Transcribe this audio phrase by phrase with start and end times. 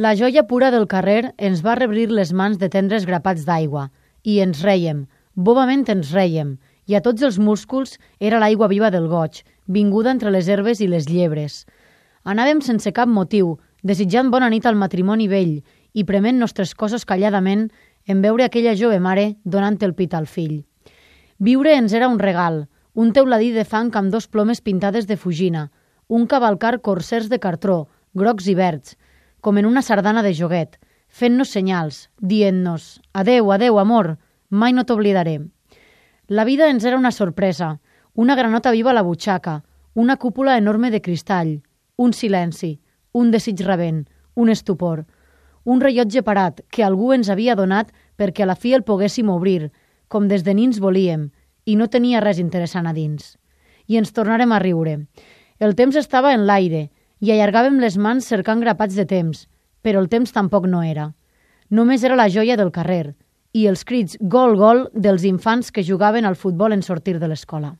[0.00, 3.82] La joia pura del carrer ens va rebrir les mans de tendres grapats d'aigua
[4.24, 5.02] i ens reiem,
[5.36, 6.54] bobament ens reiem,
[6.88, 10.88] i a tots els músculs era l'aigua viva del goig, vinguda entre les herbes i
[10.88, 11.66] les llebres.
[12.24, 15.52] Anàvem sense cap motiu, desitjant bona nit al matrimoni vell
[15.92, 17.68] i prement nostres coses calladament
[18.06, 20.62] en veure aquella jove mare donant el pit al fill.
[21.36, 22.62] Viure ens era un regal,
[22.94, 25.68] un teuladí de fang amb dos plomes pintades de fugina,
[26.08, 27.82] un cavalcar corsers de cartró,
[28.14, 28.96] grocs i verds,
[29.40, 30.78] com en una sardana de joguet,
[31.08, 35.40] fent-nos senyals, dient-nos «Adeu, adeu, amor, mai no t'oblidaré».
[36.28, 37.80] La vida ens era una sorpresa,
[38.14, 41.62] una granota viva a la butxaca, una cúpula enorme de cristall,
[41.96, 42.78] un silenci,
[43.12, 45.06] un desig rebent, un estupor,
[45.64, 49.72] un rellotge parat que algú ens havia donat perquè a la fi el poguéssim obrir,
[50.08, 51.30] com des de nins volíem,
[51.66, 53.36] i no tenia res interessant a dins.
[53.86, 54.96] I ens tornarem a riure.
[55.58, 56.88] El temps estava en l'aire
[57.20, 59.46] i allargàvem les mans cercant grapats de temps,
[59.82, 61.10] però el temps tampoc no era.
[61.70, 63.14] Només era la joia del carrer
[63.52, 67.74] i els crits gol, gol dels infants que jugaven al futbol en sortir de l'escola.